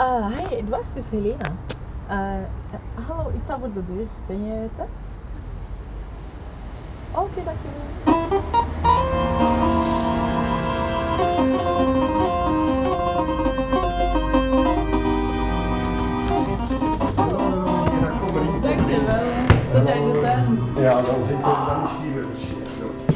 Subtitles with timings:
[0.00, 1.52] Uh, hi Edward, het is Helena.
[2.10, 2.42] Uh,
[3.06, 4.06] hallo, ik sta voor de deur.
[4.26, 4.88] Ben je thuis?
[7.10, 7.84] Oké, okay, dankjewel.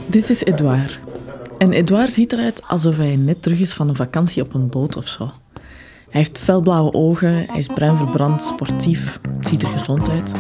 [0.07, 1.01] Dit is Edouard.
[1.59, 4.97] En Edouard ziet eruit alsof hij net terug is van een vakantie op een boot
[4.97, 5.31] of zo.
[6.11, 10.33] Hij heeft felblauwe ogen, hij is bruin verbrand, sportief, ziet er gezond uit.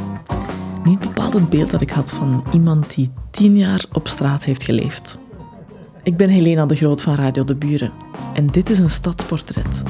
[0.84, 4.62] Niet bepaald het beeld dat ik had van iemand die tien jaar op straat heeft
[4.62, 5.18] geleefd.
[6.02, 7.92] Ik ben Helena de Groot van Radio De Buren
[8.34, 9.82] en dit is een stadsportret.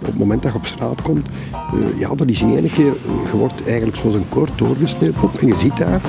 [0.00, 1.28] Op het moment dat je op straat komt,
[1.74, 2.94] uh, ja, dat is in één keer,
[3.30, 6.00] je wordt eigenlijk zoals een koord doorgesneden op en je ziet daar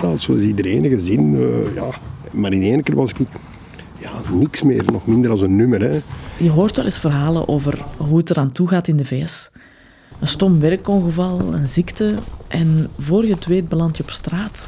[0.00, 1.34] betaald, zoals iedereen, een gezin.
[1.34, 1.88] Uh, ja.
[2.30, 3.28] Maar in één keer was ik
[3.98, 5.80] ja, niks meer, nog minder als een nummer.
[5.80, 6.00] Hè.
[6.36, 9.50] Je hoort wel eens verhalen over hoe het eraan toe gaat in de VS.
[10.20, 12.14] Een stom werkongeval, een ziekte
[12.48, 14.66] en voor je het weet beland je op straat.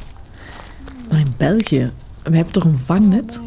[1.11, 1.91] Maar in België,
[2.23, 3.41] we hebben toch een vangnet?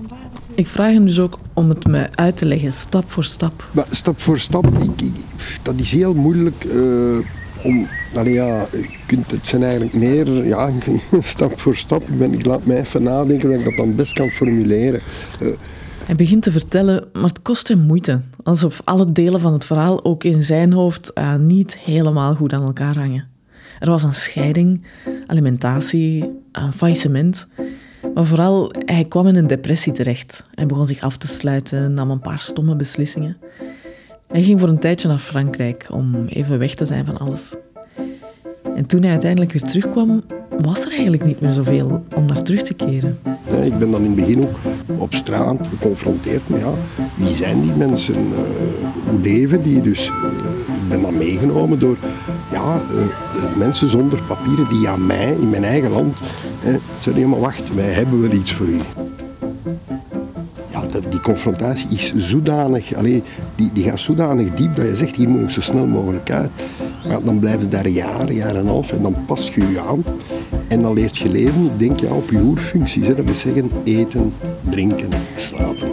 [0.53, 3.67] Ik vraag hem dus ook om het me uit te leggen, stap voor stap.
[3.71, 5.13] Maar stap voor stap, ik, ik,
[5.61, 7.17] dat is heel moeilijk uh,
[7.65, 7.87] om...
[8.15, 8.65] Allee, ja,
[9.07, 10.71] het zijn eigenlijk meer ja,
[11.19, 12.01] stap voor stap.
[12.01, 14.99] Ik, ben, ik laat mij even nadenken hoe ik dat dan best kan formuleren.
[15.41, 15.49] Uh,
[16.05, 18.21] hij begint te vertellen, maar het kost hem moeite.
[18.43, 22.63] Alsof alle delen van het verhaal ook in zijn hoofd uh, niet helemaal goed aan
[22.63, 23.27] elkaar hangen.
[23.79, 24.85] Er was een scheiding,
[25.25, 27.47] alimentatie, een faillissement.
[28.13, 30.45] Maar vooral, hij kwam in een depressie terecht.
[30.53, 33.37] Hij begon zich af te sluiten, nam een paar stomme beslissingen.
[34.27, 37.55] Hij ging voor een tijdje naar Frankrijk om even weg te zijn van alles.
[38.75, 40.23] En toen hij uiteindelijk weer terugkwam,
[40.61, 43.19] was er eigenlijk niet meer zoveel om naar terug te keren.
[43.63, 44.57] Ik ben dan in het begin ook
[44.97, 46.73] op straat geconfronteerd met ja,
[47.15, 49.81] wie zijn die mensen, uh, hoe leven die.
[49.81, 50.13] Dus uh,
[50.83, 51.97] ik ben dan meegenomen door
[52.51, 56.17] ja, uh, mensen zonder papieren die aan mij in mijn eigen land
[56.99, 58.77] zeiden, maar wacht, wij hebben wel iets voor u.
[60.75, 63.23] Ja, dat, die confrontatie is zodanig, allee,
[63.55, 66.49] die, die gaat zodanig diep dat je zegt, hier moet ik zo snel mogelijk uit.
[67.07, 70.03] Maar dan blijf je daar jaren, jaren en half en dan pas je je aan.
[70.67, 73.07] En dan leert je leven, denk ja, op je oerfuncties.
[73.07, 74.33] Dat wil zeggen eten,
[74.69, 75.89] drinken, slapen.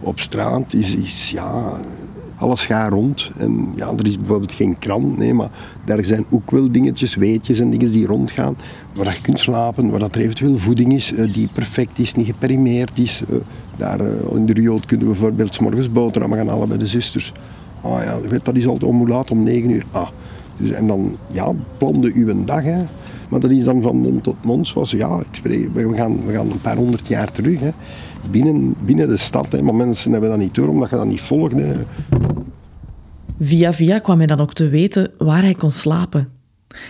[0.00, 1.78] Op straat is, is ja,
[2.36, 3.30] alles gaat rond.
[3.36, 5.50] En ja, er is bijvoorbeeld geen krant, nee, maar
[5.84, 8.56] daar zijn ook wel dingetjes, weetjes en dingen die rondgaan.
[8.94, 12.98] Waar je kunt slapen, waar dat er eventueel voeding is die perfect is, niet geperimeerd
[12.98, 13.22] is.
[13.76, 14.00] Daar
[14.34, 17.32] in de Rioot kunnen we bijvoorbeeld s morgens boterhammen gaan halen bij de zusters.
[17.80, 19.84] Ah ja, dat is altijd om laat, om negen uur.
[19.90, 20.08] Ah.
[20.56, 22.62] Dus, en dan, ja, plande een dag.
[22.62, 22.82] Hè.
[23.28, 24.68] Maar dat is dan van mond tot mond.
[24.68, 27.60] Zoals, ja, we, gaan, we gaan een paar honderd jaar terug.
[27.60, 27.70] Hè.
[28.30, 29.52] Binnen, binnen de stad.
[29.52, 29.62] Hè.
[29.62, 31.54] Maar mensen hebben dat niet door, omdat je dat niet volgt.
[31.54, 31.72] Hè.
[33.40, 36.28] Via via kwam hij dan ook te weten waar hij kon slapen.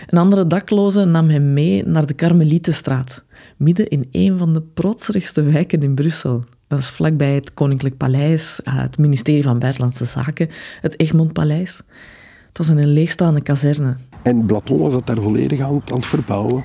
[0.07, 3.23] Een andere dakloze nam hem mee naar de Karmelietenstraat,
[3.57, 6.43] midden in een van de protserigste wijken in Brussel.
[6.67, 10.49] Dat is vlakbij het Koninklijk Paleis, het ministerie van Buitenlandse Zaken,
[10.81, 11.81] het Egmondpaleis.
[12.47, 13.95] Het was een leegstaande kazerne.
[14.23, 16.63] En Platon was dat daar volledig aan, aan het verbouwen.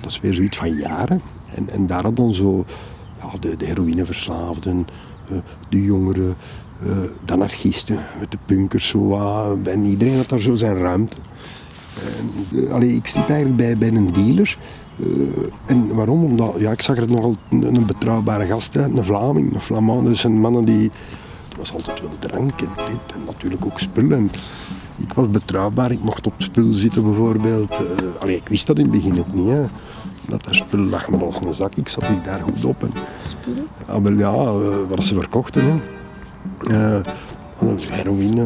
[0.00, 1.20] Dat is weer zoiets van jaren.
[1.54, 2.64] En, en daar hadden zo
[3.32, 4.86] ja, de, de heroïneverslaafden,
[5.68, 6.34] de jongeren,
[7.24, 9.18] de anarchisten, de punkers, zo,
[9.64, 11.16] en iedereen had daar zo zijn ruimte.
[12.52, 14.58] En, allee, ik sliep eigenlijk bij, bij een dealer.
[15.64, 16.24] En waarom?
[16.24, 20.06] Omdat ja, ik zag er nogal een, betrouwbare gast uit, een Vlaming, een Flamand.
[20.06, 20.90] Dus een mannen die.
[21.50, 24.30] Er was altijd wel drank en dit en natuurlijk ook spullen.
[24.96, 27.78] Ik was betrouwbaar, ik mocht op spul zitten bijvoorbeeld.
[28.24, 29.56] Uh, ik wist dat in het begin ook niet.
[30.28, 32.82] Dat daar spul lag met als een zak, ik zat ik daar goed op.
[32.82, 32.92] En,
[33.22, 33.52] spul?
[33.86, 35.62] Ja, wel, ja uh, wat ze verkochten.
[36.66, 37.00] Hè.
[37.90, 38.44] heroïne,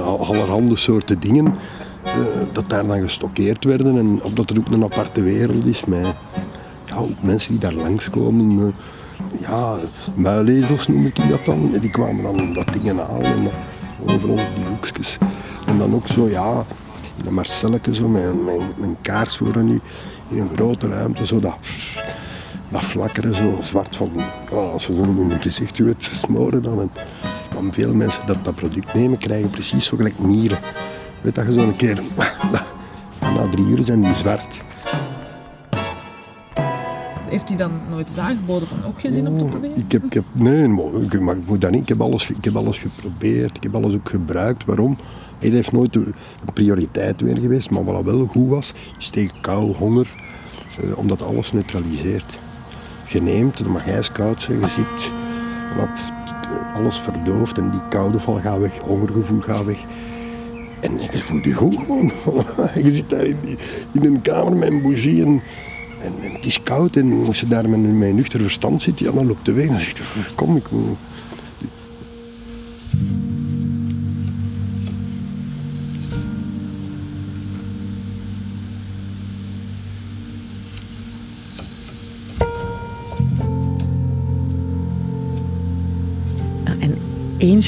[0.00, 1.54] allerhande soorten dingen.
[2.04, 2.12] Uh,
[2.52, 6.14] dat daar dan gestockeerd werden en of dat er ook een aparte wereld is met
[6.84, 8.58] ja, ook mensen die daar langskomen.
[8.58, 8.66] Uh,
[9.40, 9.76] ja,
[10.14, 11.70] muilezels noem ik dat dan.
[11.74, 13.50] En die kwamen dan dat dingen halen en
[14.06, 15.18] overal die hoekjes.
[15.66, 16.64] En dan ook zo, ja,
[17.16, 18.30] in een Marcelletje zo, met
[19.00, 19.80] kaars voor nu,
[20.28, 21.56] in een grote ruimte, zo dat,
[22.68, 24.10] dat flakkeren, zo zwart van,
[24.50, 26.80] oh, als ze zo in hun gezicht het smoren dan.
[26.80, 26.90] En,
[27.54, 30.58] dan veel mensen dat dat product nemen, krijgen precies zo gelijk mieren.
[31.20, 32.02] Weet dat je zo'n keer,
[33.20, 34.64] na drie uur zijn die zwart.
[37.28, 39.78] Heeft hij dan nooit eens aangeboden van ook geen zin om te proberen?
[39.78, 41.82] Ik heb, ik heb, nee, maar ik, maar ik moet dat niet.
[41.82, 43.56] Ik heb, alles, ik heb alles geprobeerd.
[43.56, 44.64] Ik heb alles ook gebruikt.
[44.64, 44.98] Waarom?
[45.38, 46.14] Hij heeft nooit een
[46.54, 47.70] prioriteit weer geweest.
[47.70, 50.14] Maar wat wel goed was, is tegen kou, honger.
[50.80, 52.38] Eh, omdat alles neutraliseert.
[53.08, 55.12] Je neemt, het mag ijskoud zijn, je ziet
[55.76, 56.12] wat
[56.74, 59.78] alles verdooft en die koude val gaat weg, hongergevoel gaat weg.
[60.80, 62.12] En je voelt je goed gewoon.
[62.84, 63.36] je zit daar in,
[63.92, 65.42] in, een kamer met een bougie en,
[66.00, 66.96] en, het is koud.
[66.96, 69.66] En als je daar met, met een nuchter verstand zit, ja, dan loopt de weg.
[69.66, 70.98] Dan kom, ik moet...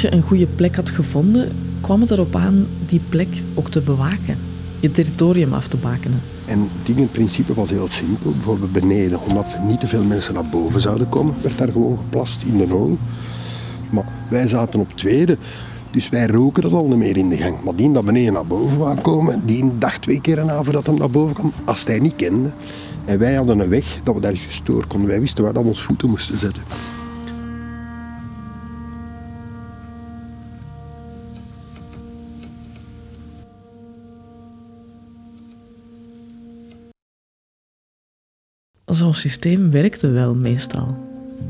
[0.05, 1.49] eentje een goede plek had gevonden,
[1.81, 4.39] kwam het erop aan die plek ook te bewaken.
[4.81, 6.21] Je territorium af te bakenen.
[6.45, 6.71] En
[7.13, 8.31] principe was heel simpel.
[8.31, 12.43] Bijvoorbeeld beneden, omdat niet te veel mensen naar boven zouden komen, werd daar gewoon geplast
[12.43, 12.99] in de nood.
[13.91, 15.39] Maar wij zaten op tweede,
[15.91, 17.63] dus wij roken dat al niet meer in de gang.
[17.65, 20.95] Maar die dat beneden naar boven wou komen, die dacht twee keer na voordat hij
[20.95, 22.51] naar boven kwam, als hij niet kende.
[23.05, 25.09] En wij hadden een weg dat we daar gestoord konden.
[25.09, 26.63] Wij wisten waar we ons voeten moesten zetten.
[39.09, 40.97] Zo'n systeem werkte wel meestal,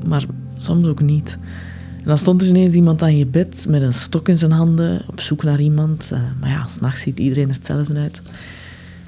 [0.06, 0.25] maar
[0.58, 1.38] soms ook niet.
[1.96, 5.02] En dan stond er ineens iemand aan je bed met een stok in zijn handen,
[5.06, 6.10] op zoek naar iemand.
[6.12, 8.22] Eh, maar ja, s'nachts ziet iedereen er hetzelfde uit.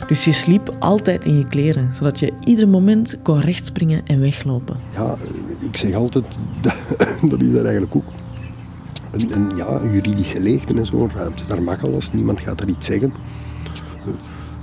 [0.06, 4.76] Dus je sliep altijd in je kleren, zodat je ieder moment kon rechtspringen en weglopen.
[4.94, 5.16] Ja,
[5.70, 6.24] ik zeg altijd,
[7.30, 8.12] dat, is daar eigenlijk ook
[9.10, 11.42] een, een, ja, juridische leegte in zo'n ruimte.
[11.46, 13.12] Daar mag alles, niemand gaat er iets zeggen.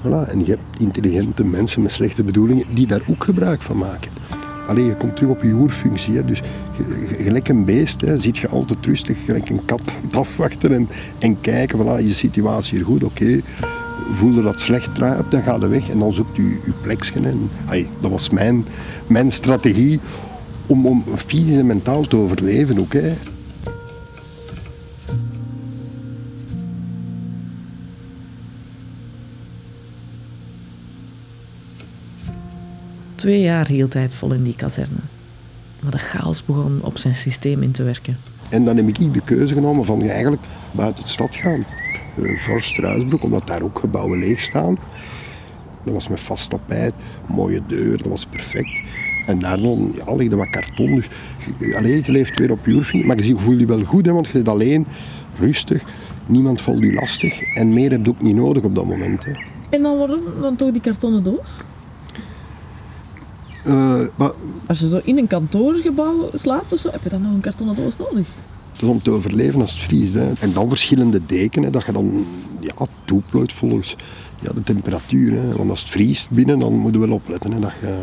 [0.03, 0.27] Voilà.
[0.27, 4.11] En je hebt intelligente mensen met slechte bedoelingen die daar ook gebruik van maken.
[4.67, 6.15] Alleen je komt terug op je oerfunctie.
[6.15, 6.25] Hè.
[6.25, 6.41] Dus
[7.17, 10.87] gelijk een beest hè, zit je altijd rustig, gelijk een kat, afwachten en,
[11.19, 11.79] en kijken.
[11.79, 13.03] Voilà, is de situatie hier goed?
[13.03, 13.23] Oké.
[13.23, 13.43] Okay.
[14.17, 17.33] Voelde dat slecht draait, dan gaat je weg en dan zoekt u je plekje.
[17.99, 18.65] Dat was mijn,
[19.07, 19.99] mijn strategie
[20.65, 22.93] om, om fysisch en mentaal te overleven ook.
[33.27, 34.99] Twee jaar hield hij het vol in die kazerne.
[35.79, 38.17] Maar de chaos begon op zijn systeem in te werken.
[38.49, 40.41] En dan heb ik de keuze genomen van eigenlijk
[40.71, 41.65] buiten de stad gaan.
[42.15, 44.77] Uh, voor Struisbroek, omdat daar ook gebouwen leeg staan.
[45.85, 46.93] Dat was met vast tapijt,
[47.25, 48.81] mooie deur, dat was perfect.
[49.25, 50.95] En daar dan, ja, ligt er wat karton.
[51.59, 54.25] Dus alleen, je leeft weer op je Maar je voelt je wel goed, hè, want
[54.25, 54.87] je zit alleen,
[55.37, 55.83] rustig.
[56.25, 57.55] Niemand valt je lastig.
[57.55, 59.25] En meer heb je ook niet nodig op dat moment.
[59.25, 59.31] Hè.
[59.69, 61.61] En dan waarom dan toch die kartonnen doos?
[63.67, 64.31] Uh, maar,
[64.67, 67.75] als je zo in een kantoorgebouw slaapt of zo, heb je dan nog een kartonnen
[67.75, 68.27] doos nodig?
[68.81, 70.13] Is om te overleven als het vriest.
[70.13, 70.31] Hè.
[70.39, 72.25] En dan verschillende dekenen, dat je dan
[72.59, 72.73] ja,
[73.05, 73.95] toeplooit volgens
[74.39, 75.31] ja, de temperatuur.
[75.31, 75.55] Hè.
[75.55, 77.51] Want als het vriest binnen, dan moet je wel opletten.
[77.51, 77.95] Hè, dat, je,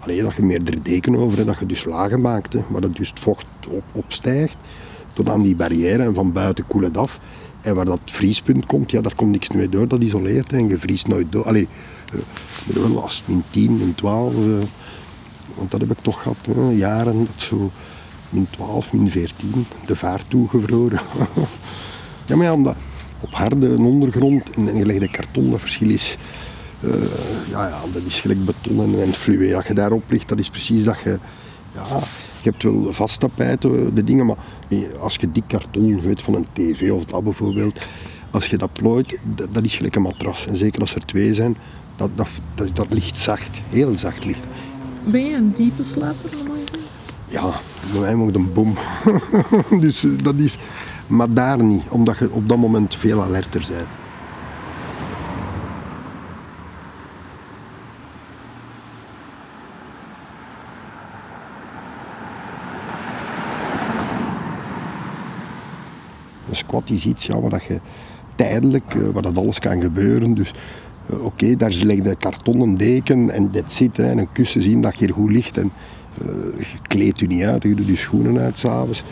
[0.00, 2.52] allee, dat je meerdere dekenen over hebt, dat je dus lagen maakt.
[2.52, 4.56] Hè, waar dat dus het vocht op, opstijgt.
[5.12, 7.20] Tot aan die barrière en van buiten koelt het af.
[7.60, 9.88] En waar dat vriespunt komt, ja, daar komt niks meer door.
[9.88, 11.44] Dat isoleert en je vriest nooit door.
[11.44, 11.68] Allee,
[12.14, 12.20] uh,
[12.66, 14.34] wel last, min 10, min 12.
[14.34, 14.38] Uh,
[15.56, 16.38] want dat heb ik toch gehad,
[16.76, 17.70] jaren dat zo
[18.30, 21.00] min 12, min 14, de vaart toegevroren.
[22.26, 22.74] ja, maar ja,
[23.20, 26.16] op harde ondergrond en, gelegde karton, dat verschil is.
[26.80, 26.92] Uh,
[27.50, 29.56] ja, ja, dat is gelijk beton en, en fluweel.
[29.56, 31.18] Als je daarop ligt, dat is precies dat je.
[31.74, 31.98] Ja,
[32.42, 34.36] je hebt wel vast tapijten, de dingen, maar
[35.00, 37.80] als je dik karton weet van een tv of dat bijvoorbeeld,
[38.30, 40.46] als je dat plooit, dat, dat is gelijk een matras.
[40.46, 41.56] En zeker als er twee zijn,
[41.98, 44.44] dat, dat, dat, dat ligt zacht, heel zacht ligt.
[45.04, 46.30] Ben je een diepe slaper?
[47.28, 47.50] Ja,
[47.92, 48.74] bij mij moet een bom.
[49.80, 50.58] dus eh, dat is...
[51.06, 53.86] Maar daar niet, omdat je op dat moment veel alerter bent.
[66.48, 67.80] Een squat is iets ja, waar je
[68.34, 70.34] tijdelijk, eh, waar dat alles kan gebeuren.
[70.34, 70.52] Dus
[71.10, 74.98] oké, okay, daar ligt een kartonnen deken en dat zit en een kussen zien dat
[74.98, 75.58] je hier goed ligt.
[75.58, 75.70] En,
[76.22, 79.04] uh, je kleedt je niet uit, je doet je schoenen uit s'avonds.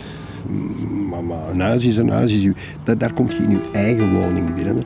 [0.49, 2.33] Mm, maar, maar, een huis is een huis.
[2.33, 2.53] Is je,
[2.85, 4.85] dat, daar kom je in je eigen woning binnen.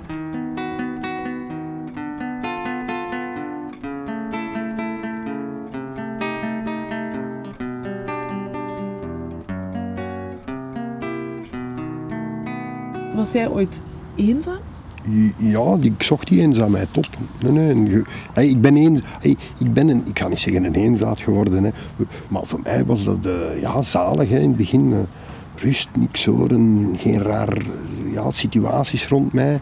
[13.15, 13.83] Was jij ooit
[14.17, 14.61] eenzaam?
[15.37, 17.07] Ja, ik zocht die eenzaamheid op.
[17.51, 19.03] Nee, nee, ik ben een,
[19.59, 21.71] ik ben een, ik ga niet zeggen een eenzaad geworden, hè,
[22.29, 24.93] maar voor mij was dat eh, ja, zalig hè, in het begin.
[24.93, 24.99] eh,
[25.63, 27.63] rust, niks horen, geen raar
[28.13, 29.61] ja, situaties rond mij.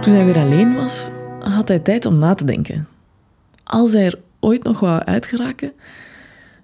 [0.00, 1.10] Toen hij weer alleen was,
[1.70, 2.86] had hij tijd om na te denken.
[3.64, 5.72] Als hij er ooit nog wou uitgeraken,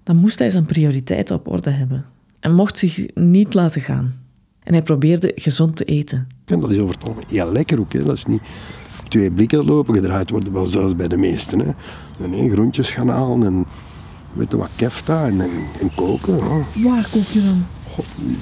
[0.02, 2.04] dan moest hij zijn prioriteiten op orde hebben.
[2.40, 4.14] En mocht zich niet laten gaan.
[4.62, 6.28] En hij probeerde gezond te eten.
[6.44, 7.92] En dat is over het algemeen heel lekker ook.
[7.92, 8.04] Hè.
[8.04, 8.42] Dat is niet
[9.08, 11.58] twee blikken lopen gedraaid worden, wel zelfs bij de meesten.
[11.58, 11.72] Hè.
[12.26, 13.66] Nee, groentjes gaan halen en
[14.32, 16.36] weet je wat kefta en, en, en koken.
[16.36, 16.64] Ja.
[16.82, 17.64] Waar kook je dan?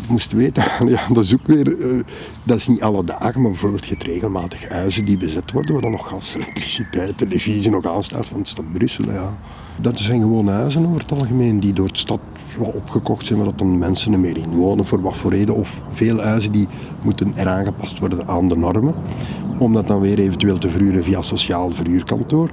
[0.08, 2.00] Moest weten, ja, dat is ook weer, eh,
[2.42, 5.90] dat is niet alle dagen, maar bijvoorbeeld je regelmatig huizen die bezet worden, waar dan
[5.90, 9.04] nog gas, elektriciteit, televisie nog aanstaat van de stad Brussel.
[9.04, 9.32] Ja.
[9.80, 12.20] Dat zijn gewoon huizen over het algemeen die door de stad
[12.58, 15.54] opgekocht zijn, waar dat dan mensen er meer in wonen, voor wat voor reden.
[15.54, 16.68] Of veel huizen die
[17.02, 18.94] moeten eraan gepast worden aan de normen,
[19.58, 22.50] om dat dan weer eventueel te verhuren via sociaal verhuurkantoor.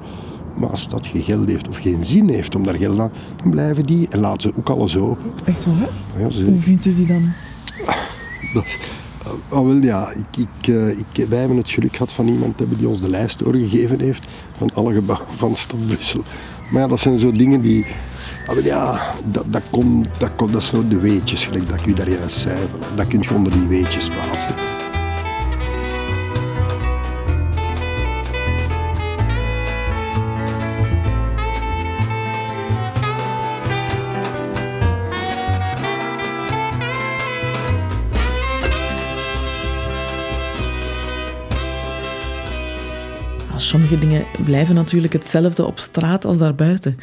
[0.61, 3.49] Maar als dat geen geld heeft of geen zin heeft om daar geld aan, dan
[3.49, 5.31] blijven die en laten ze ook alles open.
[5.45, 5.89] Echt waar?
[6.17, 7.31] Ja, ze- Hoe vindt u die dan?
[8.53, 8.65] dat,
[9.49, 12.77] ah, wel ja, ik, ik, eh, ik, wij hebben het geluk gehad van iemand hebben
[12.77, 14.27] die ons de lijst doorgegeven heeft
[14.57, 16.21] van alle gebouwen van stad Brussel.
[16.71, 17.85] Maar ja, dat zijn zo dingen die,
[18.47, 21.85] ah, wel ja, dat, dat, komt, dat, komt, dat zijn de weetjes, gelijk dat ik
[21.85, 22.57] u daar juist zei.
[22.95, 24.55] Dat kun je onder die weetjes plaatsen.
[43.71, 46.97] Sommige dingen blijven natuurlijk hetzelfde op straat als daarbuiten.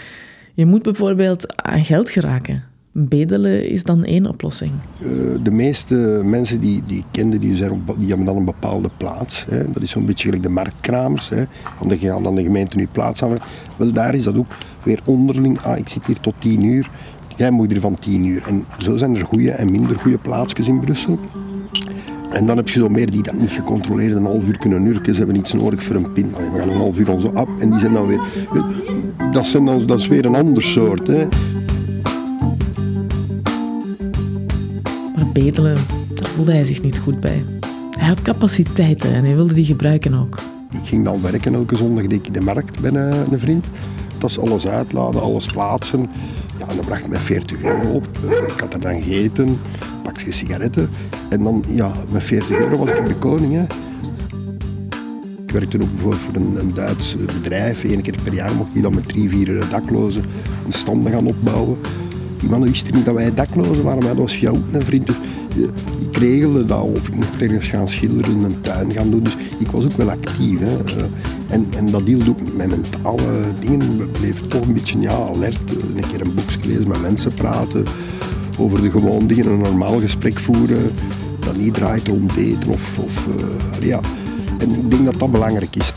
[0.54, 2.64] Je moet bijvoorbeeld aan geld geraken.
[2.92, 4.72] Bedelen is dan één oplossing.
[5.00, 5.08] Eh,
[5.42, 5.94] de meeste
[6.24, 9.44] mensen die, die ik kende, die, zijn die hebben dan een bepaalde plaats.
[9.50, 9.70] Hè.
[9.70, 11.28] Dat is zo'n beetje gelijk de marktkramers.
[11.28, 11.44] Hè.
[11.86, 13.36] Dan gaan dan de gemeente nu plaats aan.
[13.76, 15.60] Wel, daar is dat ook weer onderling.
[15.60, 16.90] Ah, ik zit hier tot tien uur.
[17.36, 18.42] Jij moet hier van tien uur.
[18.46, 21.18] En zo zijn er goede en minder goede plaatsjes in Brussel.
[22.32, 25.12] En dan heb je zo meer die dat niet gecontroleerd een half uur kunnen nurken.
[25.12, 26.30] Ze hebben iets nodig voor een pin.
[26.30, 28.20] We gaan een half uur onze app en die zijn dan weer...
[29.32, 31.06] Dat, zijn dan, dat is weer een ander soort.
[31.06, 31.26] Hè.
[35.16, 35.74] Maar bedelen,
[36.14, 37.44] daar voelde hij zich niet goed bij.
[37.98, 40.38] Hij had capaciteiten en hij wilde die gebruiken ook.
[40.72, 43.64] Ik ging dan werken elke zondag deed ik de markt bij een, een vriend.
[44.18, 46.00] Dat is alles uitladen, alles plaatsen.
[46.58, 48.08] Ja, en dat bracht mij 40 euro op.
[48.24, 49.58] Eh, Ik had er dan gegeten,
[50.16, 50.88] sigaretten.
[51.28, 53.52] En dan, ja, met 40 euro was ik de koning.
[53.52, 53.62] Hè.
[55.46, 57.84] Ik werkte ook bijvoorbeeld voor een, een Duits bedrijf.
[57.84, 60.22] Eén keer per jaar mocht je dan met drie, vier daklozen
[60.66, 61.78] een standen gaan opbouwen.
[62.40, 65.06] Die mannen wisten niet dat wij daklozen waren, maar dat was ook een vriend.
[65.06, 65.16] Dus
[66.10, 69.22] ik regelde dat of ik mocht ergens gaan schilderen, een tuin gaan doen.
[69.22, 70.58] Dus ik was ook wel actief.
[70.58, 70.76] Hè.
[70.84, 71.04] Eh,
[71.48, 73.22] En, en dat hield ook met mijn mentale
[73.60, 73.98] dingen.
[73.98, 75.58] We bleven toch een beetje ja, alert.
[75.66, 77.84] Eh, Een keer een boekje lezen, met mensen praten.
[78.58, 80.90] Over de gewone dingen, een normaal gesprek voeren.
[81.40, 82.98] Dat niet draait rond eten of...
[82.98, 84.00] of eh, ja.
[84.58, 85.92] En ik denk dat dat belangrijk is.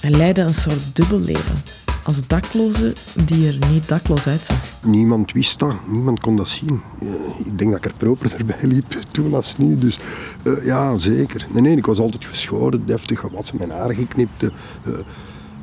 [0.00, 1.62] Hij leidde een soort dubbel leven.
[2.02, 2.92] Als dakloze
[3.24, 4.56] die er niet dakloos uitzag.
[4.82, 6.80] Niemand wist dat, niemand kon dat zien.
[7.00, 7.08] Eh,
[7.46, 9.78] ik denk dat ik er proper erbij liep toen als nu.
[9.78, 9.98] Dus
[10.42, 11.46] eh, ja, zeker.
[11.52, 14.42] Nee, nee, ik was altijd geschoren, deftig gewassen, mijn haar geknipt.
[14.42, 14.48] eh,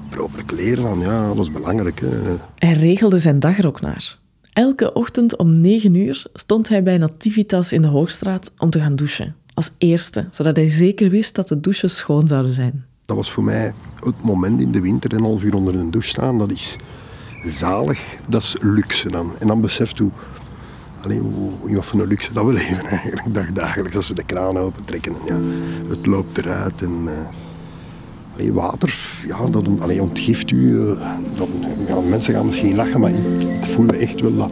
[0.10, 2.00] proper kleren aan, ja, dat is belangrijk.
[2.00, 2.07] Hè.
[2.55, 4.22] Hij regelde zijn dag er ook naar.
[4.53, 8.95] Elke ochtend om 9 uur stond hij bij Nativitas in de Hoogstraat om te gaan
[8.95, 9.36] douchen.
[9.53, 12.86] Als eerste, zodat hij zeker wist dat de douches schoon zouden zijn.
[13.05, 16.10] Dat was voor mij het moment in de winter, een half uur onder een douche
[16.10, 16.75] staan, dat is
[17.41, 18.00] zalig.
[18.27, 19.31] Dat is luxe dan.
[19.39, 20.12] En dan beseft hoe,
[21.03, 23.95] allee, hoe, in wat voor een luxe dat we leven eigenlijk, dagdagelijks.
[23.95, 25.39] Als we de kraan open trekken en ja,
[25.89, 27.01] het loopt eruit en...
[27.05, 27.42] eh,
[28.34, 28.96] allee, water,
[29.28, 30.80] ja, dat allee, ontgift u.
[30.80, 31.00] eh,
[31.38, 31.48] Dan
[31.88, 33.22] gaan mensen gaan misschien lachen, maar ik,
[33.62, 34.52] voelde echt wel dat,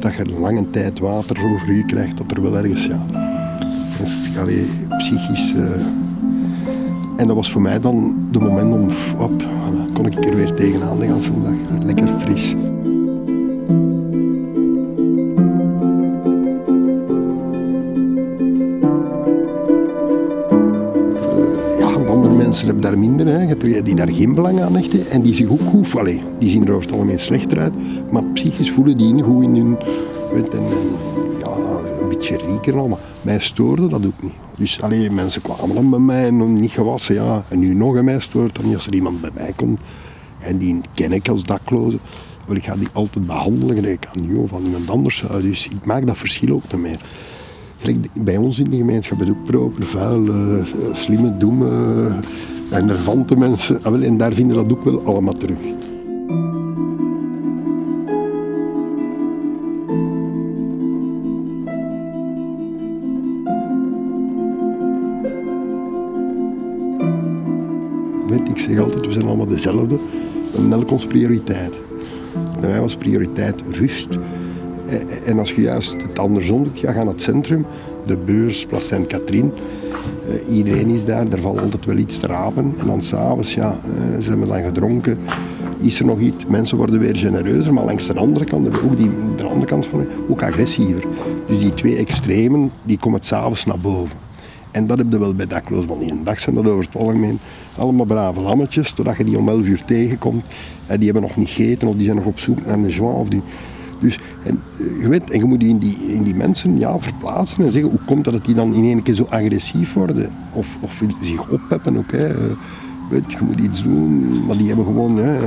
[0.00, 3.06] dat je lange tijd water over u krijgt, dat er wel ergens, ja,
[4.02, 4.66] of, allee,
[4.98, 5.54] psychisch...
[5.54, 5.62] eh,
[7.16, 9.42] en dat was voor mij dan de moment om, op,
[9.92, 11.84] kon ik er weer tegenaan de hele dag.
[11.84, 12.54] Lekker fris.
[22.84, 23.26] Daar minder.
[23.26, 23.82] Hè.
[23.82, 25.94] Die daar geen belang aan hechten en die zich ook goed...
[26.38, 27.72] Die zien er over het algemeen slechter uit,
[28.10, 29.76] maar psychisch voelen die goed in hun...
[30.32, 30.62] Weet, en,
[31.38, 31.50] ja,
[32.00, 34.32] een beetje rieker en al, maar mij stoorde dat ook niet.
[34.56, 37.14] Dus alleen mensen kwamen dan bij mij en niet gewassen.
[37.14, 37.44] Ja.
[37.48, 39.80] En nu nog een mij stoort, dan als er iemand bij mij komt
[40.38, 41.98] en die ken ik als dakloze,
[42.46, 45.24] wil ik ga die altijd behandelen gelijk aan jou of aan iemand anders.
[45.40, 46.98] Dus ik maak dat verschil ook niet meer.
[48.14, 51.70] bij ons in de gemeenschap is ook proper, vuil, uh, slimme, domme
[52.08, 52.14] uh,
[52.74, 53.78] en mensen.
[53.82, 55.58] Ah, en daar vinden we dat ook wel allemaal terug.
[68.48, 69.96] ik zeg altijd, we zijn allemaal dezelfde.
[70.56, 71.78] En ons prioriteit.
[72.60, 74.08] Bij mij was prioriteit rust.
[74.86, 77.66] Eh, eh, en als je juist het andersom doet, je gaat naar het centrum,
[78.06, 79.50] de beurs, Place Saint-Catherine.
[80.28, 82.74] Uh, iedereen is daar, er valt altijd wel iets te rapen.
[82.78, 85.18] En dan s'avonds, ja, uh, ze hebben dan gedronken.
[85.80, 86.46] Is er nog iets?
[86.46, 90.06] Mensen worden weer genereuzer, maar langs de andere kant, ook die, de andere kant van
[90.28, 91.04] ook agressiever.
[91.46, 94.16] Dus die twee extremen, die komen s'avonds naar boven.
[94.70, 96.96] En dat heb je wel bij dakloos, want in een dag zijn dat over het
[96.96, 97.38] algemeen
[97.78, 100.44] allemaal brave lammetjes, totdat je die om 11 uur tegenkomt.
[100.86, 103.18] En die hebben nog niet gegeten of die zijn nog op zoek naar een joint.
[103.18, 103.42] Of die,
[104.00, 106.98] dus, en, eh, je weet, en je moet die in, die in die mensen ja,
[106.98, 110.30] verplaatsen en zeggen hoe komt dat die dan in één keer zo agressief worden?
[110.52, 112.12] Of, of zich oppeppen ook.
[112.12, 112.26] Hè.
[113.10, 115.38] Weet, je moet iets doen, maar die hebben gewoon, hè,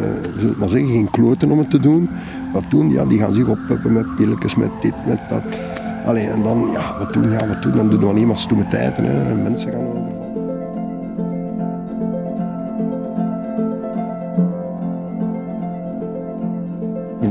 [0.57, 2.09] maar zeggen, geen kloten om het te doen.
[2.53, 2.91] Wat doen?
[2.91, 5.43] Ja, die gaan zich oppeppen met pilletjes, met dit, met dat.
[6.05, 7.31] Allee, en dan, ja, wat doen?
[7.31, 7.75] Ja, wat doen?
[7.75, 9.05] Dan doen we alleen maar tijden.
[9.05, 9.35] Hè.
[9.35, 10.16] Mensen gaan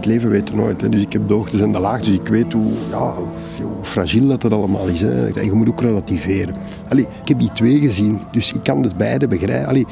[0.06, 0.80] leven weet nooit.
[0.80, 0.88] Hè.
[0.88, 2.06] Dus ik heb de hoogtes en de laagtes.
[2.08, 3.14] Dus ik weet hoe, ja,
[3.60, 5.00] hoe fragiel dat, dat allemaal is.
[5.00, 5.26] Hè.
[5.26, 6.54] En je moet ook relativeren.
[6.88, 9.68] Allee, ik heb die twee gezien, dus ik kan het beide begrijpen.
[9.68, 9.86] Allee,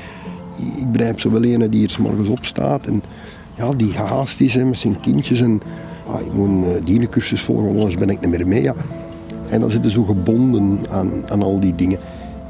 [0.80, 3.02] ik begrijp zowel een die er morgens opstaat en
[3.56, 5.40] ja, die gehaast is hè, met zijn kindjes.
[5.40, 5.60] En,
[6.06, 8.62] ah, ik moet een uh, dienencursus volgen, anders ben ik niet meer mee.
[8.62, 8.74] Ja.
[9.48, 11.98] En dan zitten zo gebonden aan, aan al die dingen.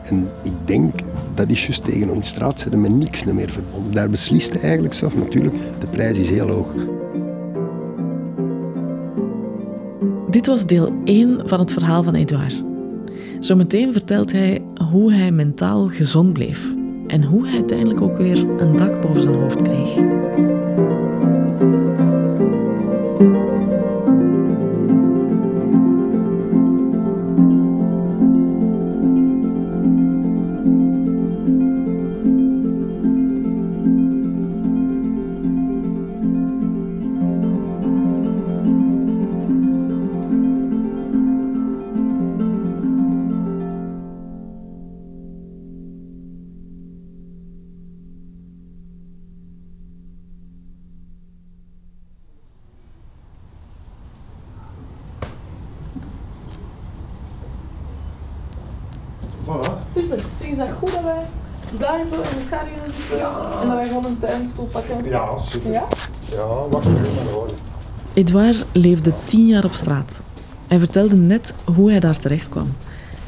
[0.03, 0.93] En ik denk,
[1.35, 3.93] dat is juist tegen in straat zitten met niks meer verbonden.
[3.93, 6.75] Daar beslist eigenlijk zelf natuurlijk, de prijs is heel hoog.
[10.35, 12.63] Dit was deel 1 van het verhaal van Edouard.
[13.41, 16.75] Zometeen vertelt hij hoe hij mentaal gezond bleef
[17.07, 19.95] en hoe hij uiteindelijk ook weer een dak boven zijn hoofd kreeg.
[59.95, 60.19] Super.
[60.41, 61.27] Zeg, is dat goed dat wij
[61.79, 63.61] daar zo in de schaduw zitten ja.
[63.61, 65.09] en dat wij gewoon een tuinstoel pakken?
[65.09, 65.73] Ja, super.
[65.73, 65.87] Ja,
[66.31, 67.49] ja wacht even hoor.
[68.13, 70.21] Edouard leefde tien jaar op straat.
[70.67, 72.73] Hij vertelde net hoe hij daar terecht kwam.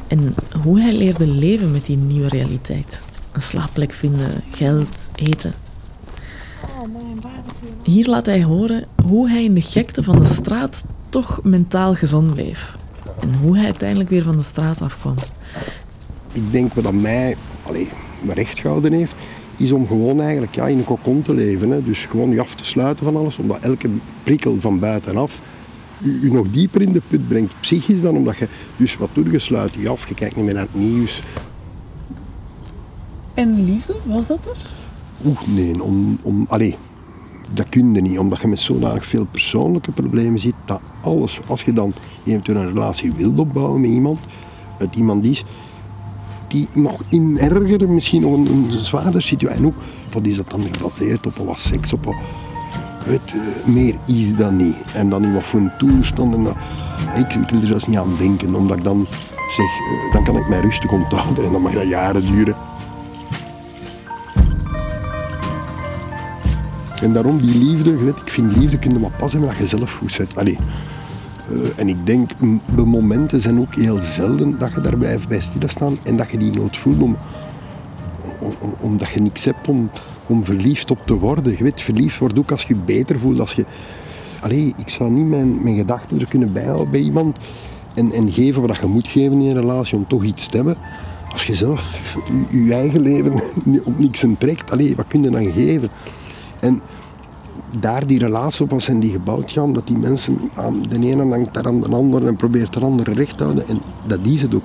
[0.07, 2.99] En hoe hij leerde leven met die nieuwe realiteit.
[3.33, 5.53] Een slaapplek vinden, geld, eten.
[7.83, 12.35] Hier laat hij horen hoe hij in de gekte van de straat toch mentaal gezond
[12.35, 12.77] bleef.
[13.21, 15.15] En hoe hij uiteindelijk weer van de straat afkwam
[16.37, 17.89] ik denk wat aan mij allez,
[18.29, 19.15] recht gehouden heeft,
[19.57, 21.71] is om gewoon eigenlijk ja, in een kokon te leven.
[21.71, 21.83] Hè.
[21.83, 23.89] Dus gewoon je af te sluiten van alles, omdat elke
[24.23, 25.41] prikkel van buitenaf
[25.99, 27.61] je, nog dieper in de put brengt.
[27.61, 30.55] Psychisch dan, omdat je, dus wat doe je, sluit je af, je kijkt niet meer
[30.55, 31.23] naar het nieuws.
[33.35, 34.71] En liefde, was dat er?
[35.27, 36.75] Oeh, nee, om, om, allez,
[37.55, 41.63] dat kun je niet, omdat je met zodanig veel persoonlijke problemen zit, dat alles, als
[41.63, 41.93] je dan
[42.25, 44.19] eventueel een relatie wilt opbouwen met iemand,
[44.79, 45.45] het iemand is
[46.57, 49.59] die nog in erger, misschien nog een, een zwaarder situatie.
[49.59, 49.75] En ook,
[50.13, 51.37] wat is dat dan gebaseerd op?
[51.37, 51.93] Wat seks?
[51.93, 52.15] Op
[53.07, 54.77] weet, uh, meer is dat niet.
[54.95, 56.35] En dan in wat voor een toestand.
[56.35, 56.57] En
[57.17, 59.07] ik, wil er zelfs niet aan denken, omdat ik dan
[59.57, 62.55] zeg, uh, dan kan ik mij rustig onthouden en dan mag dat jaren duren.
[67.03, 69.93] En daarom die liefde, ik vind liefde kun je maar pas hebben dat je zelf
[69.93, 70.35] goed zet.
[71.51, 72.31] Uh, en ik denk,
[72.75, 76.39] de momenten zijn ook heel zelden dat je daar blijft bij stilstaan en dat je
[76.39, 77.17] die nood voelt om,
[78.39, 79.91] om, omdat je niks hebt om,
[80.27, 81.57] om verliefd op te worden.
[81.57, 83.41] Je weet, verliefd wordt ook als je je beter voelt.
[83.41, 83.65] Als je,
[84.41, 87.39] allee, ik zou niet mijn, mijn gedachten er kunnen bijhouden bij iemand
[87.95, 90.77] en, en geven wat je moet geven in een relatie om toch iets te hebben.
[91.33, 92.15] Als je zelf
[92.51, 93.33] je, je eigen leven
[93.85, 95.89] op niks trekt, allee, wat kun je dan geven?
[96.61, 96.81] En
[97.81, 101.29] daar die relatie op was en die gebouwd gaan, dat die mensen aan de ene
[101.29, 103.69] hangt daar aan de andere en probeert de andere recht te houden.
[103.69, 104.63] En dat is het ook.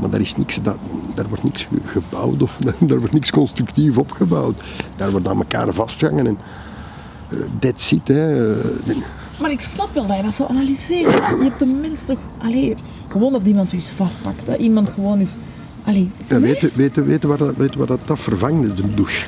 [0.00, 0.76] Maar daar, is niks, dat,
[1.14, 4.62] daar wordt niks ge- gebouwd of daar wordt niks constructief opgebouwd.
[4.96, 6.38] Daar wordt aan elkaar vastgehangen en
[7.30, 8.08] eh, that's it.
[8.08, 8.52] Hè.
[8.54, 8.64] Eh,
[9.40, 11.12] Maar ik snap wel dat je dat zo analyseert.
[11.12, 12.18] Je hebt de mens toch...
[12.38, 12.74] Allee,
[13.08, 14.46] gewoon dat iemand eens vastpakt.
[14.46, 15.36] Dat iemand gewoon is...
[15.84, 18.76] Allee, Ja, weet, je- weet, je- weet, je waar dat, dat, dat vervangt?
[18.76, 19.26] De douche.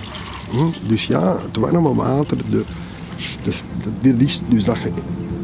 [0.50, 0.88] Hm?
[0.88, 2.36] Dus ja, het warme water.
[2.50, 2.64] De,
[3.42, 3.64] dus,
[4.00, 4.92] dit is dus dat je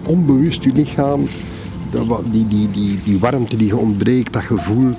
[0.03, 1.29] onbewust je lichaam,
[2.31, 4.95] die, die, die, die warmte die je ontbreekt, dat gevoel.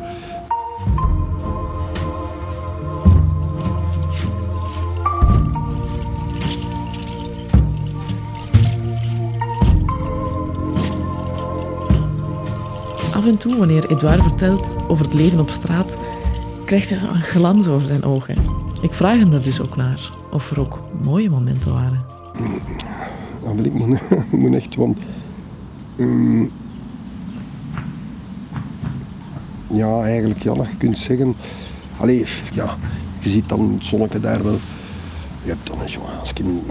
[13.14, 15.98] Af en toe, wanneer Edouard vertelt over het leven op straat,
[16.66, 18.36] krijgt hij zo'n glans over zijn ogen.
[18.82, 22.15] Ik vraag hem er dus ook naar, of er ook mooie momenten waren.
[23.44, 23.74] Ja, maar ik
[24.32, 24.98] moet, echt, want...
[25.96, 26.44] ehm,
[29.68, 31.36] ja, eigenlijk, ja, je kunt zeggen...
[31.98, 32.76] Allee, ja,
[33.20, 34.58] je ziet dan het zonnetje daar wel...
[35.44, 35.90] Je hebt dan een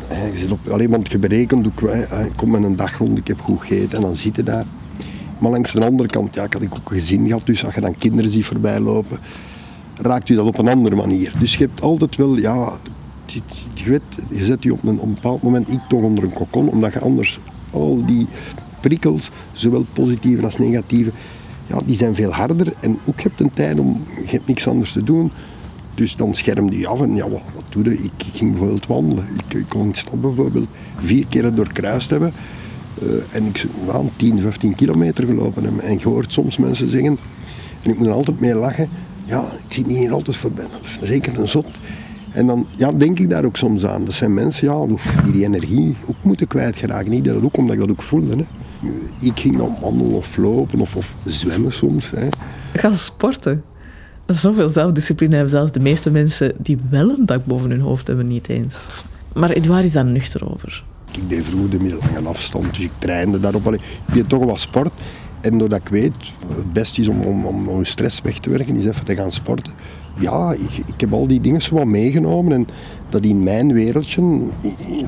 [0.07, 0.69] hè, je zit op...
[0.69, 1.19] Allee, want je
[1.67, 1.83] ook,
[2.25, 4.65] ik kom met een dag rond, ik heb goed gegeten en dan zit je daar.
[5.39, 7.81] Maar langs de andere kant, ja, ik had ook een gezin gehad, dus als je
[7.81, 9.19] dan kinderen ziet voorbij lopen,
[9.97, 11.33] raakt u dat op een andere manier.
[11.39, 12.73] Dus je hebt altijd wel, ja,
[13.75, 16.69] je, weet, je zet je op een, een bepaald moment ik toch onder een kokon,
[16.69, 17.39] omdat je anders
[17.71, 18.27] al die
[18.81, 21.11] prikkels, zowel positieve als negatieve,
[21.67, 22.73] ja, die zijn veel harder.
[22.81, 25.31] En ook je hebt een tijd om, je hebt niks anders te doen.
[25.95, 28.03] Dus dan schermde je af en ja, wat, wat doe je?
[28.03, 29.25] Ik ging bijvoorbeeld wandelen.
[29.35, 32.33] Ik, ik kon de stad bijvoorbeeld vier keer doorkruist hebben.
[33.03, 35.83] Eh, en ik nou, 10, 15 kilometer gelopen hebben.
[35.83, 37.19] En je hoort soms mensen zeggen,
[37.83, 38.89] en ik moet er altijd mee lachen,
[39.25, 40.65] ja, ik zie me hier altijd voorbij.
[41.03, 41.67] Zeker een zot.
[42.35, 44.05] En dan ja, denk ik daar ook soms aan.
[44.05, 47.13] Dat zijn mensen ja, die die energie ook moeten kwijtgeraken.
[47.13, 48.37] Ik deed dat ook omdat ik dat ook voelde.
[48.37, 48.45] Hè.
[49.21, 52.11] Ik ging dan wandelen of lopen of, of zwemmen soms.
[52.11, 52.29] Hè.
[52.73, 53.63] Ga sporten.
[54.27, 58.27] Zoveel zelfdiscipline hebben zelfs de meeste mensen die wel een dak boven hun hoofd hebben
[58.27, 58.77] niet eens.
[59.35, 60.85] Maar Edouard is daar nuchter over.
[61.13, 63.73] Ik deed vroeger de middellange afstand, dus ik trainde daarop.
[63.75, 63.81] Ik
[64.13, 64.93] deed toch wat sport.
[65.41, 66.15] En doordat ik weet,
[66.57, 69.33] het beste is om, om, om, om stress weg te werken, is even te gaan
[69.33, 69.73] sporten.
[70.19, 72.67] Ja, ik, ik heb al die dingen zo wat meegenomen en
[73.09, 74.41] dat in mijn wereldje,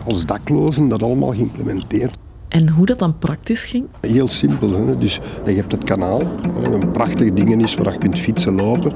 [0.08, 2.16] als daklozen, dat allemaal geïmplementeerd.
[2.48, 3.84] En hoe dat dan praktisch ging?
[4.00, 4.70] Heel simpel.
[4.70, 4.98] Hè?
[4.98, 6.22] Dus je hebt het kanaal,
[6.62, 8.92] een prachtig ding is waar je kunt fietsen, lopen.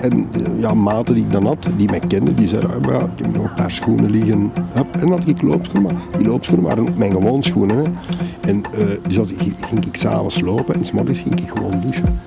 [0.00, 2.92] En eh, ja, maten die ik dan had, die mij kenden, die zeiden, ah, maar
[2.92, 4.52] ja, ik heb nog een paar schoenen liggen.
[4.72, 7.76] Hup, en dan had ik loopschoenen, maar die loopschoenen waren mijn gewoon schoenen.
[7.76, 7.82] Hè?
[8.40, 12.18] En eh, dus als, ging ik s'avonds lopen en s'morgens ging ik gewoon douchen.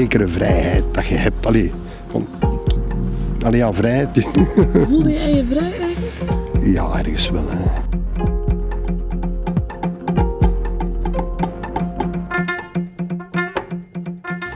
[0.00, 1.46] Zekere vrijheid dat je hebt.
[1.46, 1.72] Allee,
[2.10, 2.26] van,
[3.44, 4.26] allee ja, vrijheid.
[4.88, 6.16] voelde jij je vrij eigenlijk?
[6.62, 7.44] ja, ergens wel.
[7.48, 7.64] Hè.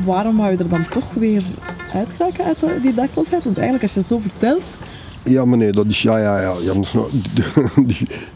[0.05, 1.42] Waarom wou je er dan toch weer
[1.94, 3.44] uitgeraken uit die dakloosheid?
[3.44, 4.77] Want eigenlijk, als je het zo vertelt...
[5.22, 6.72] Ja, maar nee, dat is ja, ja, ja.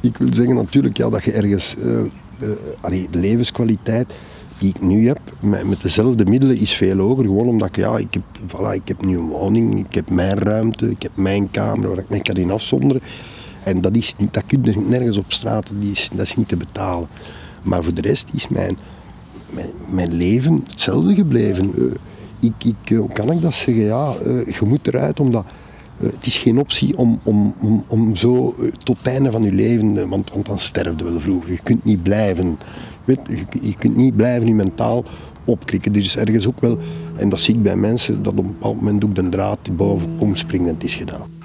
[0.00, 1.76] ik wil zeggen natuurlijk ja, dat je ergens
[2.80, 4.12] allee, de levenskwaliteit
[4.62, 7.24] die ik nu heb, met, met dezelfde middelen, is veel hoger.
[7.24, 10.38] Gewoon omdat ik, ja, ik heb, voilà, ik heb nu een woning, ik heb mijn
[10.38, 13.02] ruimte, ik heb mijn kamer waar ik mij kan in afzonderen.
[13.64, 16.56] En dat, is, dat kun je nergens op straat, die is, dat is niet te
[16.56, 17.08] betalen.
[17.62, 18.78] Maar voor de rest is mijn,
[19.50, 21.64] mijn, mijn leven hetzelfde gebleven.
[21.76, 21.84] Eh,
[22.40, 23.84] ik, ik, eh, hoe kan ik dat zeggen?
[23.84, 25.44] Ja, eh, je moet eruit omdat
[25.96, 30.08] het is geen optie om, om, om, om zo tot het einde van je leven,
[30.08, 31.48] want, want dan sterf je wel vroeg.
[31.48, 32.58] Je kunt niet blijven.
[33.04, 33.20] Weet,
[33.62, 35.04] je, kunt niet blijven je mentaal
[35.44, 35.92] opkrikken.
[35.92, 36.78] Er is ergens ook wel,
[37.16, 40.08] en dat zie ik bij mensen, dat op een bepaald moment ook de draad boven
[40.18, 41.41] omspringt en is gedaan.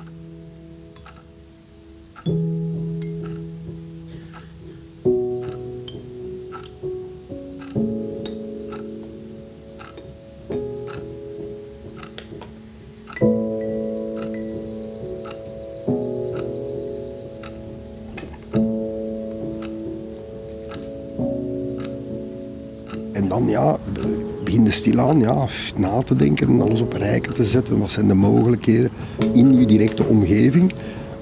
[24.78, 27.80] Stilaan ja, na te denken en alles op rijken te zetten.
[27.80, 28.90] Wat zijn de mogelijkheden
[29.34, 30.74] in je directe omgeving?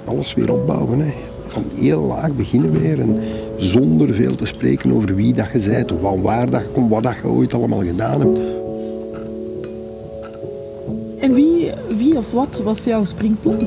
[0.05, 0.99] Alles weer opbouwen.
[0.99, 1.13] Hè.
[1.47, 3.19] Van heel laag beginnen weer en
[3.57, 6.89] zonder veel te spreken over wie dat je bent, of van waar dat je komt,
[6.89, 8.39] wat dat je ooit allemaal gedaan hebt.
[11.19, 13.61] En wie, wie of wat was jouw springplank?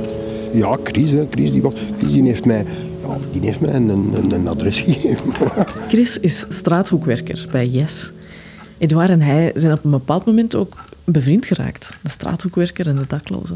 [0.52, 1.26] Ja, Chris, hè.
[1.30, 2.64] Chris, die, was, Chris die heeft mij,
[3.02, 5.32] ja, die heeft mij een, een, een adres gegeven.
[5.88, 8.12] Chris is straathoekwerker bij Yes.
[8.78, 11.90] Edouard en hij zijn op een bepaald moment ook bevriend geraakt.
[12.02, 13.54] De straathoekwerker en de dakloze.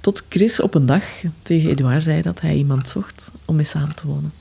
[0.00, 1.04] Tot Chris op een dag
[1.42, 4.32] tegen Edouard zei dat hij iemand zocht om mee samen te wonen.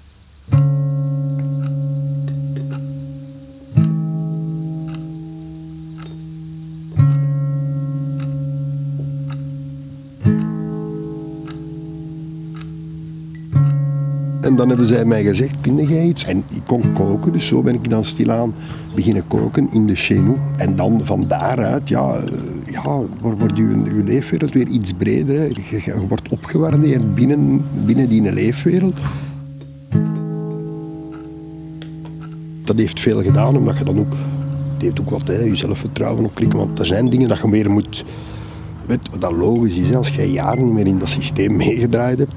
[14.62, 16.24] Dan hebben zij mij gezegd, kun jij iets?
[16.26, 18.54] En ik kon koken, dus zo ben ik dan stilaan
[18.95, 20.38] beginnen koken in de Chenou.
[20.58, 22.24] En dan van daaruit, ja, eh,
[22.71, 25.41] ja wordt je, je leefwereld weer iets breder.
[25.41, 28.93] Je, je wordt opgewaardeerd binnen, binnen die leefwereld.
[32.63, 34.13] Dat heeft veel gedaan, omdat je dan ook...
[34.74, 36.60] Het heeft ook wat, hè, je zelfvertrouwen opklikken.
[36.60, 38.06] Want er zijn dingen dat je meer moet...
[38.86, 42.34] Weet, wat dat logisch is, als jij jaren niet meer in dat systeem meegedraaid hebt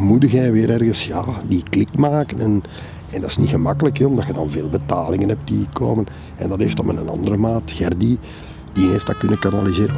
[0.00, 2.40] moet jij weer ergens ja, die klik maken.
[2.40, 2.62] En,
[3.12, 6.06] en dat is niet gemakkelijk, hè, omdat je dan veel betalingen hebt die komen.
[6.36, 8.18] En dat heeft dan met een andere maat, Gerdy,
[8.72, 9.96] die heeft dat kunnen kanaliseren.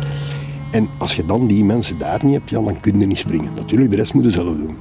[0.71, 3.51] En als je dan die mensen daar niet hebt, ja, dan kun je niet springen.
[3.57, 4.77] Natuurlijk, de rest moeten zelf doen.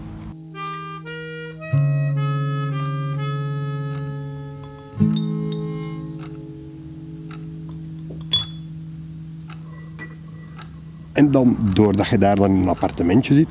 [11.13, 13.47] En dan, doordat je daar dan in een appartementje zit,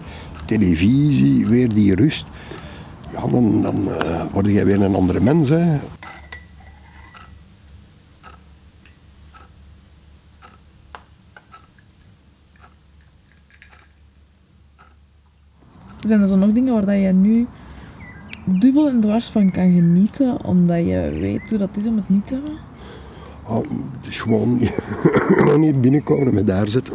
[0.59, 2.27] televisie, weer die rust.
[3.13, 5.49] Ja, dan, dan uh, word jij weer een andere mens.
[5.49, 5.79] Hè.
[16.01, 17.47] Zijn er zo nog dingen waar je nu
[18.45, 22.27] dubbel en dwars van kan genieten, omdat je weet hoe dat is om het niet
[22.27, 22.59] te hebben?
[23.47, 24.61] Oh, het is gewoon
[25.61, 26.95] niet binnenkomen en me daar zitten.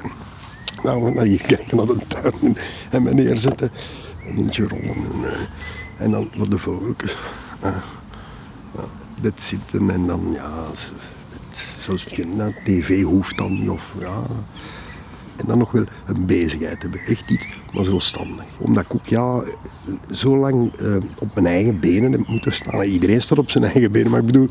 [0.85, 2.57] Nou, naar hier kijken naar de tuin
[2.89, 3.71] en me neerzetten.
[4.27, 4.85] En eentje rollen.
[4.85, 5.31] En, uh,
[5.97, 7.15] en dan wat de vogeltjes.
[7.63, 7.77] Uh,
[9.21, 10.51] dit zitten en dan, ja,
[11.77, 13.69] zoals geen tv hoeft dan niet.
[13.69, 14.21] Of, ja.
[15.35, 16.99] En dan nog wel een bezigheid hebben.
[16.99, 18.45] Echt iets, maar zelfstandig.
[18.57, 19.43] Omdat ik ook ja,
[20.11, 22.81] zo lang uh, op mijn eigen benen heb moeten staan.
[22.81, 24.11] Iedereen staat op zijn eigen benen.
[24.11, 24.47] Maar ik bedoel,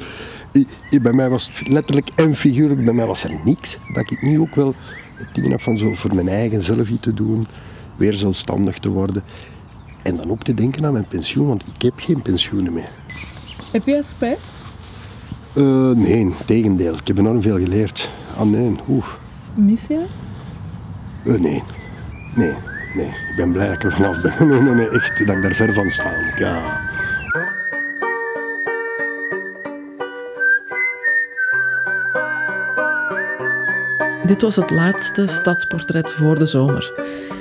[1.02, 3.78] bij mij was het letterlijk en figuurlijk, bij mij was er niks.
[3.92, 4.74] Dat ik nu ook wel
[5.14, 7.46] het ding heb van zo voor mijn eigen zelf iets te doen.
[7.96, 9.22] Weer zelfstandig te worden.
[10.02, 12.90] En dan ook te denken aan mijn pensioen, want ik heb geen pensioenen meer.
[13.72, 14.38] Heb jij spijt?
[15.54, 16.94] Uh, nee, tegendeel.
[16.94, 18.08] Ik heb enorm veel geleerd.
[18.36, 19.06] Ah nee, oeh.
[19.54, 20.08] Mis je het?
[21.34, 21.62] Uh, nee.
[22.34, 22.52] Nee,
[22.94, 23.06] nee.
[23.06, 24.32] Ik ben blij dat ik er vanaf ben.
[24.48, 26.12] Nee, nee, nee, echt, dat ik daar ver van sta.
[26.36, 26.83] Ja.
[34.26, 36.92] Dit was het laatste stadsportret voor de zomer.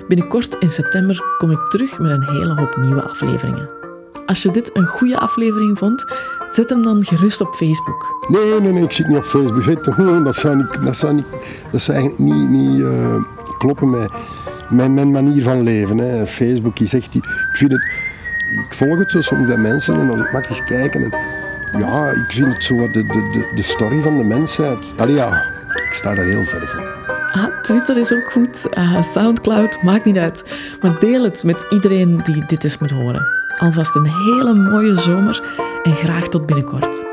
[0.08, 3.69] Binnenkort in september kom ik terug met een hele hoop nieuwe afleveringen.
[4.26, 6.06] Als je dit een goede aflevering vond,
[6.52, 8.26] zet hem dan gerust op Facebook.
[8.28, 9.65] Nee, nee, nee, ik zit niet op Facebook.
[10.24, 11.26] Dat zou, niet, dat zou, niet,
[11.72, 13.15] dat niet, uh,
[13.58, 13.89] kloppen
[14.69, 15.98] met, mijn manier van leven.
[15.98, 16.28] Hè.
[16.28, 17.15] Facebook is echt...
[17.15, 17.82] Ik vind het...
[18.69, 21.04] Ik volg het zo soms bij mensen en mag ik eens kijken.
[21.04, 21.12] En,
[21.80, 24.93] ja, ik vind het zo de, de, de, de story van de mensheid.
[24.98, 25.53] Allee, ja,
[25.94, 26.84] ik sta daar heel ver van.
[27.32, 28.68] Ah, Twitter is ook goed.
[28.78, 30.46] Uh, Soundcloud, maakt niet uit.
[30.82, 33.28] Maar deel het met iedereen die dit eens moet horen.
[33.58, 35.42] Alvast een hele mooie zomer
[35.84, 37.12] en graag tot binnenkort.